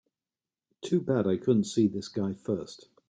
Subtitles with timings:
[0.81, 2.89] Too bad I couldn't see this guy first.